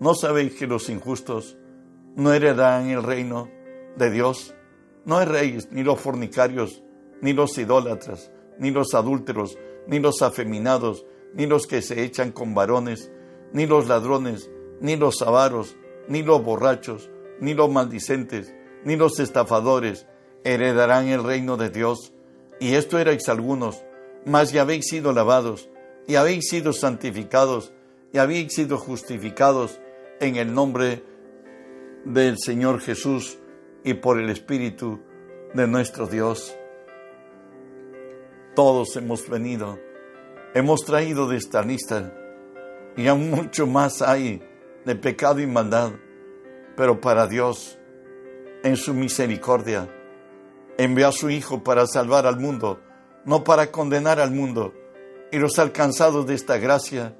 ¿No 0.00 0.14
sabéis 0.14 0.54
que 0.54 0.66
los 0.66 0.88
injustos 0.88 1.56
no 2.16 2.32
heredarán 2.32 2.88
el 2.88 3.02
reino 3.02 3.48
de 3.96 4.10
Dios. 4.10 4.54
No 5.04 5.24
reyes, 5.24 5.70
ni 5.72 5.82
los 5.82 6.00
fornicarios, 6.00 6.82
ni 7.20 7.32
los 7.32 7.56
idólatras, 7.58 8.30
ni 8.58 8.70
los 8.70 8.94
adúlteros, 8.94 9.58
ni 9.86 9.98
los 9.98 10.22
afeminados, 10.22 11.06
ni 11.34 11.46
los 11.46 11.66
que 11.66 11.82
se 11.82 12.04
echan 12.04 12.32
con 12.32 12.54
varones, 12.54 13.10
ni 13.52 13.66
los 13.66 13.88
ladrones, 13.88 14.50
ni 14.82 14.96
los 14.96 15.22
avaros, 15.22 15.76
ni 16.08 16.22
los 16.22 16.44
borrachos, 16.44 17.10
ni 17.40 17.54
los 17.54 17.70
maldicentes, 17.70 18.54
ni 18.84 18.96
los 18.96 19.18
estafadores 19.18 20.06
heredarán 20.44 21.08
el 21.08 21.24
reino 21.24 21.56
de 21.56 21.70
Dios. 21.70 22.12
Y 22.60 22.74
esto 22.74 22.98
erais 22.98 23.30
algunos, 23.30 23.82
mas 24.26 24.52
ya 24.52 24.60
habéis 24.60 24.84
sido 24.90 25.14
lavados, 25.14 25.70
y 26.06 26.16
habéis 26.16 26.50
sido 26.50 26.74
santificados, 26.74 27.72
y 28.12 28.18
habéis 28.18 28.52
sido 28.52 28.76
justificados 28.76 29.80
en 30.20 30.36
el 30.36 30.52
nombre 30.52 30.86
de 30.88 31.12
del 32.04 32.38
Señor 32.38 32.80
Jesús 32.80 33.38
y 33.84 33.94
por 33.94 34.18
el 34.18 34.30
Espíritu 34.30 35.00
de 35.54 35.66
nuestro 35.66 36.06
Dios. 36.06 36.56
Todos 38.54 38.96
hemos 38.96 39.28
venido, 39.28 39.78
hemos 40.54 40.84
traído 40.84 41.28
de 41.28 41.36
esta 41.36 41.62
lista 41.62 42.12
y 42.96 43.06
aún 43.06 43.30
mucho 43.30 43.66
más 43.66 44.02
hay 44.02 44.42
de 44.84 44.96
pecado 44.96 45.40
y 45.40 45.46
maldad, 45.46 45.92
pero 46.76 47.00
para 47.00 47.26
Dios, 47.26 47.78
en 48.64 48.76
su 48.76 48.94
misericordia, 48.94 49.88
envió 50.78 51.08
a 51.08 51.12
su 51.12 51.30
Hijo 51.30 51.62
para 51.62 51.86
salvar 51.86 52.26
al 52.26 52.40
mundo, 52.40 52.80
no 53.24 53.44
para 53.44 53.70
condenar 53.70 54.20
al 54.20 54.32
mundo. 54.32 54.74
Y 55.30 55.38
los 55.38 55.58
alcanzados 55.58 56.26
de 56.26 56.34
esta 56.34 56.58
gracia 56.58 57.16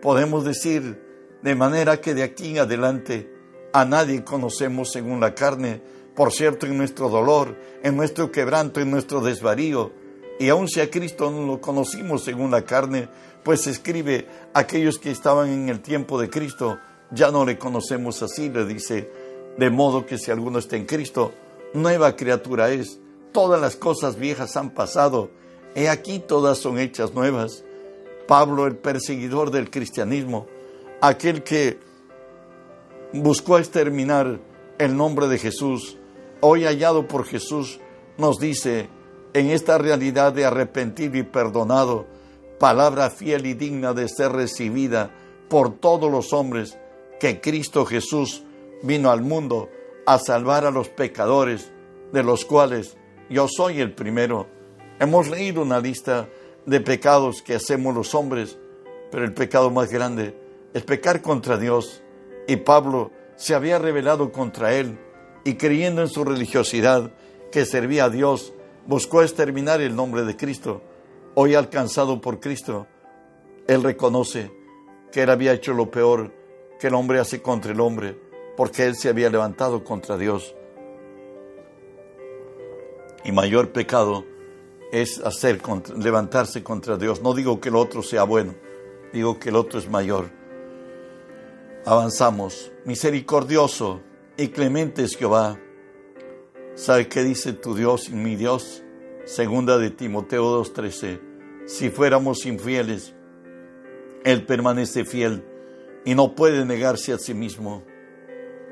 podemos 0.00 0.44
decir 0.44 1.02
de 1.42 1.54
manera 1.54 2.00
que 2.00 2.14
de 2.14 2.22
aquí 2.22 2.50
en 2.50 2.58
adelante 2.58 3.30
a 3.72 3.84
nadie 3.84 4.24
conocemos 4.24 4.90
según 4.92 5.20
la 5.20 5.34
carne, 5.34 5.82
por 6.14 6.32
cierto, 6.32 6.66
en 6.66 6.76
nuestro 6.76 7.08
dolor, 7.08 7.56
en 7.82 7.96
nuestro 7.96 8.30
quebranto, 8.30 8.80
en 8.80 8.90
nuestro 8.90 9.20
desvarío. 9.20 9.92
Y 10.38 10.48
aun 10.48 10.68
si 10.68 10.80
a 10.80 10.90
Cristo 10.90 11.30
no 11.30 11.46
lo 11.46 11.60
conocimos 11.60 12.24
según 12.24 12.50
la 12.50 12.62
carne, 12.62 13.08
pues 13.44 13.66
escribe, 13.66 14.26
aquellos 14.54 14.98
que 14.98 15.10
estaban 15.10 15.50
en 15.50 15.68
el 15.68 15.80
tiempo 15.80 16.20
de 16.20 16.28
Cristo, 16.28 16.78
ya 17.10 17.30
no 17.30 17.44
le 17.44 17.58
conocemos 17.58 18.22
así, 18.22 18.48
le 18.50 18.64
dice, 18.64 19.10
de 19.56 19.70
modo 19.70 20.06
que 20.06 20.18
si 20.18 20.30
alguno 20.30 20.58
está 20.58 20.76
en 20.76 20.86
Cristo, 20.86 21.32
nueva 21.74 22.16
criatura 22.16 22.70
es, 22.70 23.00
todas 23.32 23.60
las 23.60 23.76
cosas 23.76 24.16
viejas 24.16 24.56
han 24.56 24.70
pasado, 24.70 25.30
he 25.74 25.88
aquí 25.88 26.18
todas 26.18 26.58
son 26.58 26.78
hechas 26.78 27.14
nuevas. 27.14 27.64
Pablo, 28.26 28.66
el 28.66 28.76
perseguidor 28.76 29.50
del 29.50 29.70
cristianismo, 29.70 30.46
aquel 31.00 31.42
que 31.42 31.78
buscó 33.12 33.58
exterminar 33.58 34.38
el 34.78 34.96
nombre 34.96 35.26
de 35.26 35.38
Jesús, 35.38 35.98
hoy 36.40 36.64
hallado 36.64 37.08
por 37.08 37.24
Jesús, 37.24 37.80
nos 38.18 38.38
dice 38.38 38.88
en 39.34 39.50
esta 39.50 39.78
realidad 39.78 40.32
de 40.32 40.44
arrepentido 40.44 41.18
y 41.18 41.22
perdonado, 41.22 42.06
palabra 42.58 43.10
fiel 43.10 43.46
y 43.46 43.54
digna 43.54 43.94
de 43.94 44.08
ser 44.08 44.32
recibida 44.32 45.10
por 45.48 45.78
todos 45.78 46.10
los 46.10 46.32
hombres, 46.32 46.78
que 47.20 47.40
Cristo 47.40 47.84
Jesús 47.84 48.42
vino 48.82 49.10
al 49.10 49.20
mundo 49.20 49.68
a 50.06 50.18
salvar 50.18 50.64
a 50.64 50.70
los 50.70 50.88
pecadores, 50.88 51.70
de 52.12 52.24
los 52.24 52.44
cuales 52.44 52.96
yo 53.28 53.46
soy 53.46 53.80
el 53.80 53.94
primero. 53.94 54.48
Hemos 54.98 55.28
leído 55.28 55.62
una 55.62 55.78
lista 55.78 56.28
de 56.66 56.80
pecados 56.80 57.42
que 57.42 57.54
hacemos 57.54 57.94
los 57.94 58.14
hombres, 58.14 58.58
pero 59.12 59.24
el 59.24 59.34
pecado 59.34 59.70
más 59.70 59.90
grande 59.90 60.34
es 60.72 60.82
pecar 60.82 61.20
contra 61.20 61.58
Dios. 61.58 62.02
Y 62.48 62.56
Pablo 62.56 63.12
se 63.36 63.54
había 63.54 63.78
rebelado 63.78 64.32
contra 64.32 64.74
él 64.74 64.98
y 65.44 65.54
creyendo 65.54 66.02
en 66.02 66.08
su 66.08 66.24
religiosidad 66.24 67.12
que 67.52 67.66
servía 67.66 68.04
a 68.04 68.10
Dios, 68.10 68.54
buscó 68.86 69.22
exterminar 69.22 69.80
el 69.80 69.94
nombre 69.94 70.24
de 70.24 70.36
Cristo. 70.36 70.82
Hoy 71.34 71.54
alcanzado 71.54 72.20
por 72.20 72.40
Cristo, 72.40 72.86
él 73.68 73.82
reconoce 73.82 74.50
que 75.12 75.22
él 75.22 75.30
había 75.30 75.52
hecho 75.52 75.72
lo 75.74 75.90
peor 75.90 76.39
que 76.80 76.86
el 76.86 76.94
hombre 76.94 77.20
hace 77.20 77.42
contra 77.42 77.72
el 77.72 77.80
hombre, 77.80 78.18
porque 78.56 78.86
él 78.86 78.96
se 78.96 79.10
había 79.10 79.28
levantado 79.28 79.84
contra 79.84 80.16
Dios. 80.16 80.56
Y 83.22 83.32
mayor 83.32 83.70
pecado 83.70 84.24
es 84.90 85.20
hacer 85.20 85.60
levantarse 85.96 86.64
contra 86.64 86.96
Dios. 86.96 87.20
No 87.20 87.34
digo 87.34 87.60
que 87.60 87.68
el 87.68 87.76
otro 87.76 88.02
sea 88.02 88.24
bueno, 88.24 88.54
digo 89.12 89.38
que 89.38 89.50
el 89.50 89.56
otro 89.56 89.78
es 89.78 89.88
mayor. 89.88 90.30
Avanzamos. 91.84 92.72
Misericordioso 92.84 94.00
y 94.38 94.48
clemente 94.48 95.04
es 95.04 95.16
Jehová. 95.16 95.58
¿Sabe 96.74 97.08
qué 97.08 97.22
dice 97.22 97.52
tu 97.52 97.74
Dios 97.74 98.08
y 98.08 98.14
mi 98.14 98.36
Dios? 98.36 98.82
Segunda 99.26 99.76
de 99.76 99.90
Timoteo 99.90 100.44
2:13. 100.64 101.20
Si 101.66 101.90
fuéramos 101.90 102.46
infieles, 102.46 103.14
Él 104.24 104.46
permanece 104.46 105.04
fiel 105.04 105.44
y 106.04 106.14
no 106.14 106.34
puede 106.34 106.64
negarse 106.64 107.12
a 107.12 107.18
sí 107.18 107.34
mismo. 107.34 107.82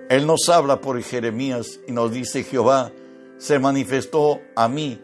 Él 0.08 0.26
nos 0.26 0.48
habla 0.48 0.80
por 0.80 1.00
Jeremías 1.02 1.80
y 1.86 1.92
nos 1.92 2.12
dice, 2.12 2.42
Jehová 2.42 2.92
se 3.36 3.58
manifestó 3.58 4.40
a 4.56 4.68
mí 4.68 5.00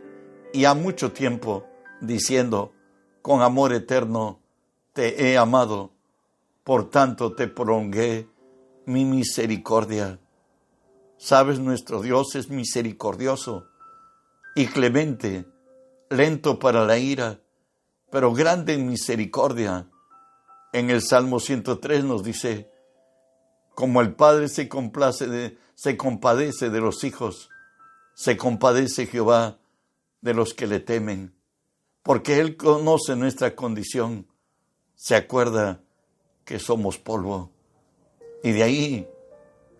y 0.52 0.64
a 0.64 0.74
mucho 0.74 1.12
tiempo, 1.12 1.66
diciendo, 2.00 2.72
con 3.22 3.42
amor 3.42 3.72
eterno 3.72 4.40
te 4.92 5.30
he 5.30 5.36
amado, 5.36 5.92
por 6.62 6.90
tanto 6.90 7.34
te 7.34 7.48
prolongué 7.48 8.28
mi 8.86 9.04
misericordia. 9.04 10.18
Sabes, 11.16 11.58
nuestro 11.58 12.00
Dios 12.00 12.34
es 12.34 12.48
misericordioso 12.48 13.66
y 14.54 14.66
clemente, 14.66 15.46
lento 16.10 16.58
para 16.58 16.84
la 16.84 16.98
ira, 16.98 17.40
pero 18.10 18.32
grande 18.32 18.74
en 18.74 18.86
misericordia. 18.86 19.88
En 20.74 20.90
el 20.90 21.02
Salmo 21.02 21.38
103 21.38 22.02
nos 22.02 22.24
dice, 22.24 22.68
como 23.76 24.00
el 24.00 24.16
Padre 24.16 24.48
se 24.48 24.68
complace 24.68 25.28
de, 25.28 25.56
se 25.76 25.96
compadece 25.96 26.68
de 26.68 26.80
los 26.80 27.04
hijos, 27.04 27.48
se 28.16 28.36
compadece 28.36 29.06
Jehová 29.06 29.60
de 30.20 30.34
los 30.34 30.52
que 30.52 30.66
le 30.66 30.80
temen, 30.80 31.32
porque 32.02 32.40
Él 32.40 32.56
conoce 32.56 33.14
nuestra 33.14 33.54
condición, 33.54 34.26
se 34.96 35.14
acuerda 35.14 35.80
que 36.44 36.58
somos 36.58 36.98
polvo. 36.98 37.52
Y 38.42 38.50
de 38.50 38.64
ahí 38.64 39.08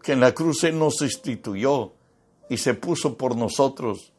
que 0.00 0.12
en 0.12 0.20
la 0.20 0.32
cruz 0.32 0.62
Él 0.62 0.78
nos 0.78 1.02
instituyó 1.02 1.92
y 2.48 2.58
se 2.58 2.74
puso 2.74 3.16
por 3.18 3.34
nosotros. 3.34 4.12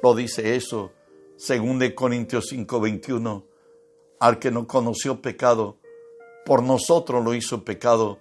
Lo 0.00 0.14
dice 0.14 0.54
eso, 0.54 0.92
según 1.36 1.80
de 1.80 1.92
Corintios 1.92 2.52
5:21, 2.52 3.42
al 4.20 4.38
que 4.38 4.52
no 4.52 4.68
conoció 4.68 5.20
pecado, 5.20 5.79
por 6.50 6.64
nosotros 6.64 7.24
lo 7.24 7.32
hizo 7.32 7.62
pecado, 7.62 8.18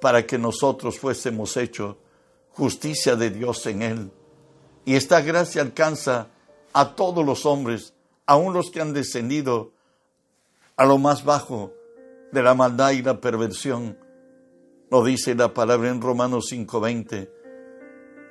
para 0.00 0.26
que 0.26 0.36
nosotros 0.36 0.98
fuésemos 0.98 1.56
hechos 1.56 1.94
justicia 2.50 3.14
de 3.14 3.30
Dios 3.30 3.64
en 3.66 3.82
Él. 3.82 4.10
Y 4.84 4.96
esta 4.96 5.20
gracia 5.20 5.62
alcanza 5.62 6.26
a 6.72 6.96
todos 6.96 7.24
los 7.24 7.46
hombres, 7.46 7.94
aun 8.26 8.52
los 8.52 8.72
que 8.72 8.80
han 8.80 8.92
descendido 8.92 9.70
a 10.76 10.84
lo 10.84 10.98
más 10.98 11.24
bajo 11.24 11.72
de 12.32 12.42
la 12.42 12.54
maldad 12.54 12.90
y 12.90 13.02
la 13.02 13.20
perversión. 13.20 13.96
Lo 14.90 15.04
dice 15.04 15.36
la 15.36 15.54
palabra 15.54 15.88
en 15.88 16.00
Romanos 16.00 16.46
5:20. 16.50 17.30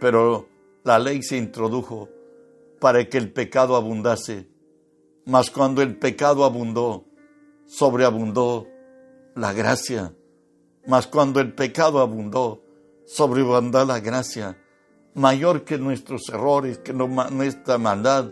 Pero 0.01 0.49
la 0.83 0.99
ley 0.99 1.23
se 1.23 1.37
introdujo 1.37 2.09
para 2.81 3.07
que 3.07 3.17
el 3.17 3.31
pecado 3.31 3.77
abundase. 3.77 4.49
Mas 5.23 5.49
cuando 5.49 5.81
el 5.81 5.97
pecado 5.97 6.43
abundó, 6.43 7.05
sobreabundó 7.65 8.67
la 9.35 9.53
gracia. 9.53 10.13
Mas 10.87 11.07
cuando 11.07 11.39
el 11.39 11.53
pecado 11.53 11.99
abundó, 11.99 12.63
sobreabundó 13.05 13.85
la 13.85 13.99
gracia 13.99 14.57
mayor 15.13 15.63
que 15.63 15.77
nuestros 15.77 16.29
errores, 16.29 16.79
que 16.79 16.93
nuestra 16.93 17.77
maldad, 17.77 18.31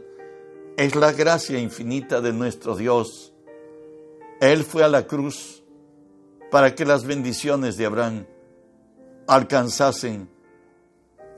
es 0.77 0.95
la 0.95 1.11
gracia 1.11 1.59
infinita 1.59 2.21
de 2.21 2.31
nuestro 2.33 2.75
Dios. 2.75 3.33
Él 4.39 4.63
fue 4.63 4.83
a 4.83 4.87
la 4.87 5.05
cruz 5.05 5.63
para 6.51 6.73
que 6.73 6.85
las 6.85 7.03
bendiciones 7.03 7.75
de 7.77 7.85
Abraham 7.85 8.25
alcanzasen 9.27 10.29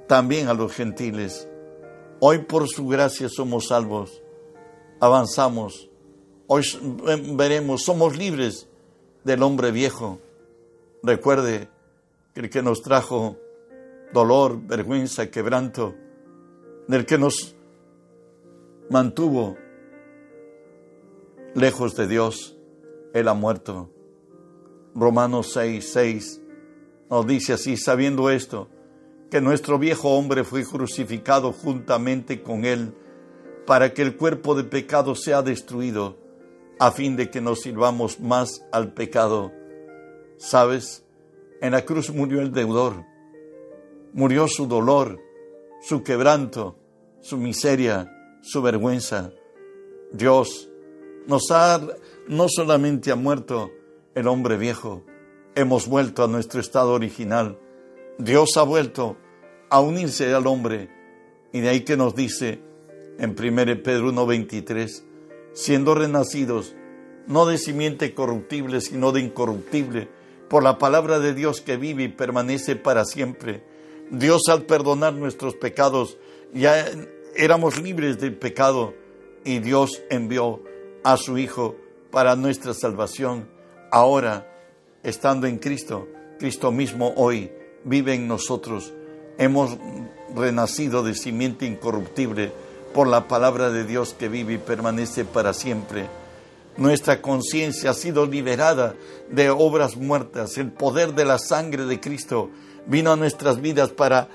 también 0.07 0.47
a 0.47 0.53
los 0.53 0.71
gentiles. 0.71 1.47
Hoy 2.19 2.39
por 2.39 2.67
su 2.67 2.87
gracia 2.87 3.27
somos 3.29 3.69
salvos, 3.69 4.21
avanzamos, 4.99 5.89
hoy 6.45 6.63
veremos, 7.33 7.83
somos 7.83 8.15
libres 8.15 8.67
del 9.23 9.43
hombre 9.43 9.71
viejo. 9.71 10.19
Recuerde 11.03 11.69
que 12.33 12.41
el 12.41 12.49
que 12.49 12.61
nos 12.61 12.81
trajo 12.81 13.37
dolor, 14.13 14.59
vergüenza, 14.61 15.29
quebranto, 15.29 15.95
del 16.87 17.05
que 17.05 17.17
nos 17.17 17.55
mantuvo 18.89 19.57
lejos 21.55 21.95
de 21.95 22.07
Dios, 22.07 22.57
Él 23.13 23.27
ha 23.27 23.33
muerto. 23.33 23.89
Romanos 24.93 25.51
6, 25.53 25.91
6 25.91 26.41
nos 27.09 27.27
dice 27.27 27.53
así, 27.53 27.77
sabiendo 27.77 28.29
esto, 28.29 28.69
que 29.29 29.41
nuestro 29.41 29.79
viejo 29.79 30.09
hombre 30.17 30.43
fue 30.43 30.65
crucificado 30.65 31.51
juntamente 31.51 32.41
con 32.41 32.65
Él 32.65 32.93
para 33.65 33.93
que 33.93 34.01
el 34.01 34.17
cuerpo 34.17 34.55
de 34.55 34.63
pecado 34.63 35.15
sea 35.15 35.41
destruido, 35.41 36.17
a 36.79 36.91
fin 36.91 37.15
de 37.15 37.29
que 37.29 37.41
nos 37.41 37.61
sirvamos 37.61 38.19
más 38.19 38.65
al 38.71 38.93
pecado. 38.93 39.51
¿Sabes? 40.37 41.03
En 41.61 41.71
la 41.73 41.85
cruz 41.85 42.11
murió 42.11 42.41
el 42.41 42.51
deudor 42.51 43.11
murió 44.13 44.47
su 44.47 44.67
dolor, 44.67 45.19
su 45.81 46.03
quebranto, 46.03 46.77
su 47.21 47.37
miseria, 47.37 48.11
su 48.41 48.61
vergüenza. 48.61 49.31
Dios 50.11 50.69
nos 51.27 51.51
ha, 51.51 51.81
no 52.27 52.47
solamente 52.49 53.11
ha 53.11 53.15
muerto 53.15 53.71
el 54.15 54.27
hombre 54.27 54.57
viejo, 54.57 55.03
hemos 55.55 55.87
vuelto 55.87 56.23
a 56.23 56.27
nuestro 56.27 56.59
estado 56.59 56.93
original. 56.93 57.57
Dios 58.17 58.57
ha 58.57 58.63
vuelto 58.63 59.17
a 59.69 59.79
unirse 59.79 60.33
al 60.33 60.47
hombre. 60.47 60.89
Y 61.53 61.61
de 61.61 61.69
ahí 61.69 61.81
que 61.81 61.97
nos 61.97 62.15
dice 62.15 62.61
en 63.17 63.31
1 63.31 63.83
Pedro 63.83 64.11
1.23, 64.11 65.03
siendo 65.53 65.95
renacidos, 65.95 66.75
no 67.27 67.45
de 67.45 67.57
simiente 67.57 68.13
corruptible, 68.13 68.81
sino 68.81 69.11
de 69.11 69.21
incorruptible, 69.21 70.09
por 70.49 70.63
la 70.63 70.77
palabra 70.77 71.19
de 71.19 71.33
Dios 71.33 71.61
que 71.61 71.77
vive 71.77 72.03
y 72.03 72.07
permanece 72.09 72.75
para 72.75 73.05
siempre 73.05 73.63
Dios 74.11 74.49
al 74.49 74.63
perdonar 74.63 75.13
nuestros 75.13 75.55
pecados, 75.55 76.17
ya 76.53 76.85
éramos 77.33 77.81
libres 77.81 78.19
del 78.19 78.35
pecado 78.35 78.93
y 79.45 79.59
Dios 79.59 80.03
envió 80.09 80.61
a 81.03 81.15
su 81.15 81.37
Hijo 81.37 81.77
para 82.11 82.35
nuestra 82.35 82.73
salvación. 82.73 83.47
Ahora, 83.89 84.53
estando 85.01 85.47
en 85.47 85.59
Cristo, 85.59 86.09
Cristo 86.39 86.73
mismo 86.73 87.13
hoy 87.15 87.51
vive 87.85 88.13
en 88.13 88.27
nosotros. 88.27 88.91
Hemos 89.37 89.77
renacido 90.35 91.03
de 91.03 91.15
simiente 91.15 91.65
incorruptible 91.65 92.51
por 92.93 93.07
la 93.07 93.27
palabra 93.27 93.69
de 93.69 93.85
Dios 93.85 94.13
que 94.17 94.29
vive 94.29 94.53
y 94.53 94.57
permanece 94.57 95.25
para 95.25 95.53
siempre. 95.53 96.07
Nuestra 96.77 97.21
conciencia 97.21 97.91
ha 97.91 97.93
sido 97.93 98.25
liberada 98.25 98.95
de 99.29 99.49
obras 99.49 99.97
muertas. 99.97 100.57
El 100.57 100.71
poder 100.71 101.13
de 101.13 101.25
la 101.25 101.37
sangre 101.37 101.85
de 101.85 101.99
Cristo 101.99 102.49
vino 102.85 103.11
a 103.11 103.17
nuestras 103.17 103.61
vidas 103.61 103.89
para 103.89 104.29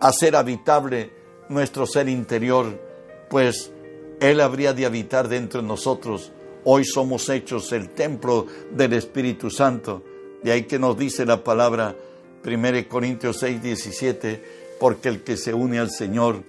hacer 0.00 0.36
habitable 0.36 1.12
nuestro 1.48 1.86
ser 1.86 2.08
interior, 2.08 2.80
pues 3.30 3.70
Él 4.20 4.40
habría 4.40 4.72
de 4.72 4.86
habitar 4.86 5.28
dentro 5.28 5.62
de 5.62 5.68
nosotros. 5.68 6.32
Hoy 6.64 6.84
somos 6.84 7.28
hechos 7.28 7.72
el 7.72 7.90
templo 7.90 8.46
del 8.70 8.92
Espíritu 8.92 9.50
Santo. 9.50 10.02
De 10.42 10.52
ahí 10.52 10.64
que 10.64 10.78
nos 10.78 10.96
dice 10.96 11.24
la 11.24 11.42
palabra 11.42 11.96
1 12.44 12.88
Corintios 12.88 13.38
6, 13.38 13.62
17, 13.62 14.44
porque 14.78 15.08
el 15.08 15.22
que 15.22 15.36
se 15.36 15.54
une 15.54 15.78
al 15.78 15.90
Señor, 15.90 16.42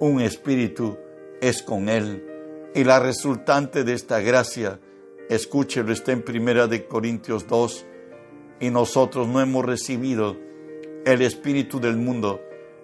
un 0.00 0.20
espíritu, 0.20 0.98
es 1.40 1.62
con 1.62 1.88
Él. 1.88 2.26
Y 2.74 2.84
la 2.84 2.98
resultante 2.98 3.84
de 3.84 3.92
esta 3.92 4.20
gracia, 4.20 4.80
escúchelo, 5.28 5.92
está 5.92 6.12
en 6.12 6.22
Primera 6.22 6.66
de 6.66 6.86
Corintios 6.86 7.46
2, 7.46 7.86
y 8.60 8.70
nosotros 8.70 9.28
no 9.28 9.40
hemos 9.40 9.64
recibido 9.64 10.36
el 11.04 11.22
espíritu 11.22 11.80
del 11.80 11.96
mundo, 11.96 12.40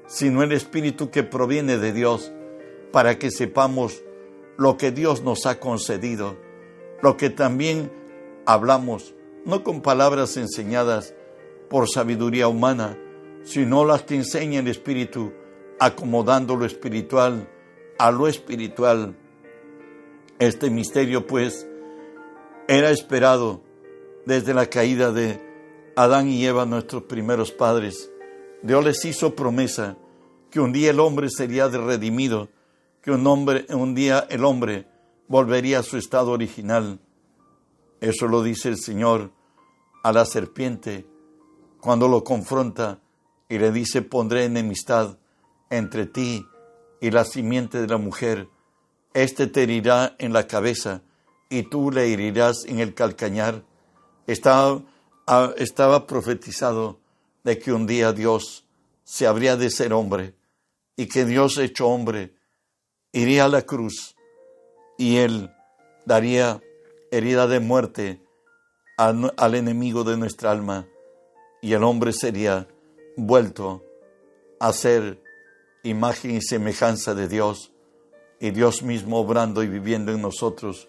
sino 0.07 0.43
el 0.43 0.53
espíritu 0.53 1.11
que 1.11 1.23
proviene 1.23 1.79
de 1.79 1.93
Dios, 1.93 2.33
para 2.93 3.19
que 3.19 3.31
sepamos 3.31 4.03
lo 4.57 4.77
que 4.77 4.91
Dios 4.91 5.23
nos 5.23 5.47
ha 5.47 5.59
concedido, 5.59 6.37
lo 7.03 7.17
que 7.17 7.31
también 7.31 7.91
hablamos, 8.47 9.15
no 9.45 9.65
con 9.65 9.81
palabras 9.81 10.37
enseñadas 10.37 11.15
por 11.69 11.89
sabiduría 11.89 12.49
humana, 12.49 12.99
sino 13.43 13.85
las 13.85 14.03
que 14.03 14.17
enseña 14.17 14.61
el 14.61 14.69
Espíritu, 14.69 15.33
acomodando 15.79 16.57
lo 16.57 16.65
espiritual 16.65 17.49
a 17.99 18.11
lo 18.11 18.27
espiritual. 18.27 19.17
Este 20.39 20.71
misterio, 20.71 21.27
pues, 21.27 21.67
era 22.69 22.91
esperado 22.91 23.63
desde 24.27 24.55
la 24.55 24.67
caída 24.67 25.13
de 25.13 25.41
Adán 25.97 26.29
y 26.29 26.45
Eva, 26.45 26.67
nuestros 26.67 27.05
primeros 27.05 27.53
padres. 27.53 28.11
Dios 28.63 28.85
les 28.85 29.05
hizo 29.05 29.35
promesa 29.35 29.97
que 30.51 30.61
un 30.61 30.73
día 30.73 30.91
el 30.91 31.01
hombre 31.01 31.31
sería 31.31 31.69
redimido, 31.69 32.49
que 33.03 33.13
un, 33.13 33.27
hombre, 33.27 33.67
un 33.71 33.95
día 33.95 34.27
el 34.31 34.45
hombre 34.45 34.87
volvería 35.29 35.79
a 35.79 35.83
su 35.83 35.97
estado 35.97 36.33
original. 36.33 36.99
Eso 38.01 38.27
lo 38.27 38.43
dice 38.43 38.69
el 38.69 38.79
Señor 38.79 39.31
a 40.03 40.13
la 40.13 40.25
serpiente 40.25 41.07
cuando 41.81 42.09
lo 42.09 42.25
confronta 42.25 43.01
y 43.49 43.59
le 43.59 43.71
dice, 43.71 44.03
pondré 44.03 44.45
enemistad 44.45 45.19
entre 45.71 46.07
ti 46.07 46.47
y 47.01 47.11
la 47.11 47.25
simiente 47.25 47.81
de 47.81 47.87
la 47.87 47.99
mujer. 47.99 48.49
Este 49.15 49.47
te 49.47 49.63
herirá 49.63 50.15
en 50.19 50.33
la 50.33 50.47
cabeza 50.47 51.03
y 51.49 51.65
tú 51.65 51.91
le 51.91 52.13
herirás 52.13 52.65
en 52.67 52.81
el 52.81 52.95
calcañar. 52.95 53.63
Estaba, 54.27 54.83
ah, 55.27 55.53
estaba 55.57 56.07
profetizado 56.07 56.99
de 57.45 57.59
que 57.59 57.73
un 57.73 57.87
día 57.87 58.13
Dios 58.13 58.67
se 59.05 59.27
habría 59.27 59.57
de 59.57 59.71
ser 59.71 59.93
hombre 59.93 60.35
y 60.97 61.07
que 61.07 61.25
Dios 61.25 61.59
hecho 61.59 61.87
hombre 61.89 62.35
iría 63.13 63.45
a 63.45 63.49
la 63.49 63.63
cruz 63.63 64.17
y 64.99 65.19
él 65.19 65.51
daría 66.05 66.61
herida 67.11 67.47
de 67.47 67.61
muerte 67.61 68.23
al 68.97 69.55
enemigo 69.55 70.05
de 70.05 70.17
nuestra 70.17 70.51
alma 70.51 70.87
y 71.61 71.75
el 71.75 71.85
hombre 71.85 72.13
sería 72.13 72.67
vuelto 73.17 73.85
a 74.59 74.73
ser 74.73 75.23
imagen 75.87 76.37
y 76.37 76.43
semejanza 76.43 77.15
de 77.15 77.29
Dios 77.29 77.73
y 78.41 78.51
Dios 78.51 78.83
mismo 78.83 79.19
obrando 79.19 79.63
y 79.63 79.69
viviendo 79.69 80.13
en 80.13 80.21
nosotros, 80.21 80.89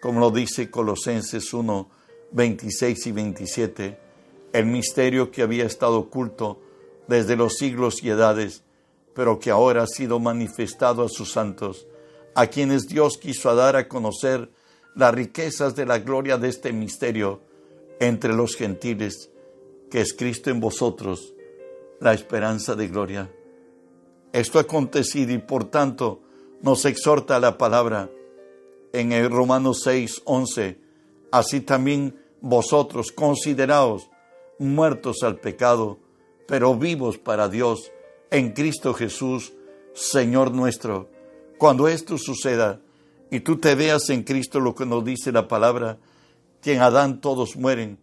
como 0.00 0.20
lo 0.20 0.30
dice 0.30 0.70
Colosenses 0.70 1.52
1, 1.52 1.90
26 2.32 3.06
y 3.06 3.12
27, 3.12 4.00
el 4.52 4.66
misterio 4.66 5.30
que 5.30 5.42
había 5.42 5.64
estado 5.64 5.98
oculto 5.98 6.60
desde 7.08 7.36
los 7.36 7.54
siglos 7.54 8.02
y 8.02 8.10
edades, 8.10 8.62
pero 9.14 9.38
que 9.38 9.50
ahora 9.50 9.82
ha 9.82 9.86
sido 9.86 10.18
manifestado 10.20 11.02
a 11.02 11.08
sus 11.08 11.32
santos, 11.32 11.86
a 12.34 12.46
quienes 12.46 12.86
Dios 12.86 13.18
quiso 13.18 13.54
dar 13.54 13.76
a 13.76 13.88
conocer 13.88 14.50
las 14.94 15.14
riquezas 15.14 15.74
de 15.74 15.86
la 15.86 15.98
gloria 15.98 16.38
de 16.38 16.48
este 16.48 16.72
misterio 16.72 17.40
entre 18.00 18.32
los 18.32 18.56
gentiles, 18.56 19.30
que 19.90 20.00
es 20.00 20.14
Cristo 20.14 20.50
en 20.50 20.60
vosotros, 20.60 21.34
la 22.00 22.12
esperanza 22.12 22.74
de 22.74 22.88
gloria. 22.88 23.30
Esto 24.36 24.58
ha 24.58 24.62
acontecido 24.62 25.32
y 25.32 25.38
por 25.38 25.64
tanto 25.64 26.20
nos 26.60 26.84
exhorta 26.84 27.40
la 27.40 27.56
palabra 27.56 28.10
en 28.92 29.12
el 29.12 29.30
Romanos 29.30 29.80
6, 29.82 30.24
11. 30.26 30.78
Así 31.30 31.62
también 31.62 32.20
vosotros 32.42 33.12
consideraos 33.12 34.10
muertos 34.58 35.22
al 35.22 35.36
pecado, 35.36 36.00
pero 36.46 36.76
vivos 36.76 37.16
para 37.16 37.48
Dios 37.48 37.90
en 38.30 38.52
Cristo 38.52 38.92
Jesús, 38.92 39.54
Señor 39.94 40.52
nuestro. 40.52 41.08
Cuando 41.56 41.88
esto 41.88 42.18
suceda 42.18 42.82
y 43.30 43.40
tú 43.40 43.56
te 43.56 43.74
veas 43.74 44.10
en 44.10 44.22
Cristo 44.22 44.60
lo 44.60 44.74
que 44.74 44.84
nos 44.84 45.02
dice 45.02 45.32
la 45.32 45.48
palabra, 45.48 45.96
que 46.60 46.74
en 46.74 46.82
Adán 46.82 47.22
todos 47.22 47.56
mueren, 47.56 47.98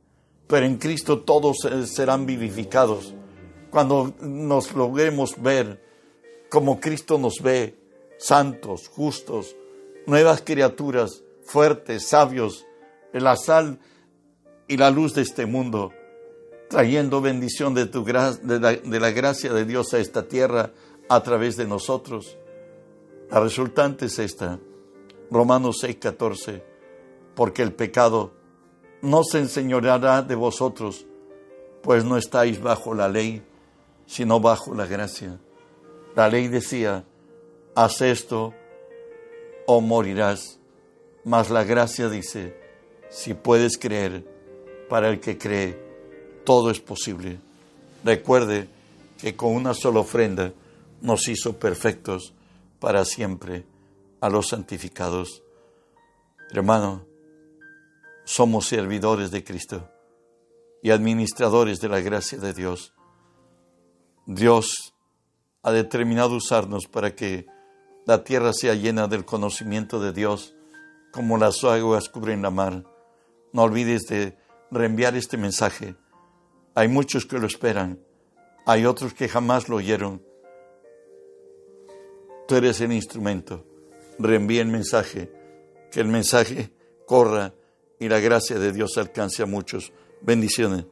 pero 0.47 0.65
en 0.65 0.77
Cristo 0.77 1.19
todos 1.19 1.57
serán 1.85 2.25
vivificados. 2.25 3.13
Cuando 3.69 4.15
nos 4.19 4.73
logremos 4.73 5.39
ver 5.39 5.92
como 6.53 6.79
Cristo 6.79 7.17
nos 7.17 7.41
ve, 7.41 7.75
santos, 8.19 8.87
justos, 8.87 9.55
nuevas 10.05 10.43
criaturas, 10.43 11.23
fuertes, 11.43 12.07
sabios, 12.07 12.67
la 13.11 13.35
sal 13.37 13.79
y 14.67 14.77
la 14.77 14.91
luz 14.91 15.15
de 15.15 15.23
este 15.23 15.47
mundo, 15.47 15.91
trayendo 16.69 17.21
bendición 17.21 17.73
de, 17.73 17.87
tu, 17.87 18.03
de, 18.03 18.13
la, 18.59 18.73
de 18.73 18.99
la 18.99 19.09
gracia 19.09 19.51
de 19.51 19.65
Dios 19.65 19.95
a 19.95 19.97
esta 19.97 20.27
tierra 20.27 20.71
a 21.09 21.23
través 21.23 21.57
de 21.57 21.65
nosotros. 21.65 22.37
La 23.31 23.39
resultante 23.39 24.05
es 24.05 24.19
esta, 24.19 24.59
Romanos 25.31 25.77
6, 25.81 25.95
14, 25.95 26.63
porque 27.33 27.63
el 27.63 27.73
pecado 27.73 28.31
no 29.01 29.23
se 29.23 29.39
enseñoreará 29.39 30.21
de 30.21 30.35
vosotros, 30.35 31.07
pues 31.81 32.05
no 32.05 32.15
estáis 32.15 32.61
bajo 32.61 32.93
la 32.93 33.09
ley, 33.09 33.41
sino 34.05 34.39
bajo 34.39 34.75
la 34.75 34.85
gracia. 34.85 35.39
La 36.15 36.29
ley 36.29 36.47
decía, 36.47 37.03
haz 37.75 38.01
esto 38.01 38.53
o 39.65 39.81
morirás, 39.81 40.59
mas 41.23 41.49
la 41.49 41.63
gracia 41.63 42.09
dice, 42.09 42.55
si 43.09 43.33
puedes 43.33 43.77
creer, 43.77 44.25
para 44.89 45.09
el 45.09 45.19
que 45.19 45.37
cree, 45.37 45.79
todo 46.43 46.69
es 46.69 46.79
posible. 46.79 47.39
Recuerde 48.03 48.67
que 49.19 49.35
con 49.35 49.55
una 49.55 49.73
sola 49.73 50.01
ofrenda 50.01 50.53
nos 51.01 51.27
hizo 51.27 51.57
perfectos 51.57 52.33
para 52.79 53.05
siempre 53.05 53.65
a 54.19 54.29
los 54.29 54.49
santificados. 54.49 55.43
Hermano, 56.51 57.05
somos 58.25 58.67
servidores 58.67 59.31
de 59.31 59.43
Cristo 59.43 59.89
y 60.81 60.91
administradores 60.91 61.79
de 61.79 61.89
la 61.89 62.01
gracia 62.01 62.37
de 62.37 62.53
Dios. 62.53 62.93
Dios 64.25 64.92
ha 65.63 65.71
determinado 65.71 66.35
usarnos 66.35 66.87
para 66.87 67.15
que 67.15 67.47
la 68.05 68.23
tierra 68.23 68.51
sea 68.53 68.75
llena 68.75 69.07
del 69.07 69.23
conocimiento 69.23 69.99
de 69.99 70.11
Dios, 70.11 70.55
como 71.11 71.37
las 71.37 71.63
aguas 71.63 72.09
cubren 72.09 72.41
la 72.41 72.51
mar. 72.51 72.83
No 73.53 73.63
olvides 73.63 74.03
de 74.03 74.37
reenviar 74.71 75.15
este 75.15 75.37
mensaje. 75.37 75.95
Hay 76.75 76.89
muchos 76.89 77.25
que 77.25 77.39
lo 77.39 77.47
esperan, 77.47 77.99
hay 78.65 78.85
otros 78.85 79.13
que 79.13 79.29
jamás 79.29 79.69
lo 79.69 79.77
oyeron. 79.77 80.21
Tú 82.47 82.55
eres 82.55 82.81
el 82.81 82.91
instrumento. 82.91 83.65
Reenvía 84.19 84.61
el 84.61 84.67
mensaje, 84.67 85.31
que 85.91 86.01
el 86.01 86.07
mensaje 86.07 86.73
corra 87.07 87.53
y 87.99 88.09
la 88.09 88.19
gracia 88.19 88.59
de 88.59 88.71
Dios 88.71 88.97
alcance 88.97 89.43
a 89.43 89.45
muchos. 89.45 89.93
Bendiciones. 90.21 90.85